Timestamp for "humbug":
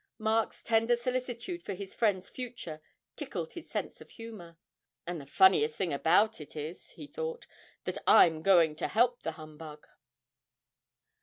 9.33-9.85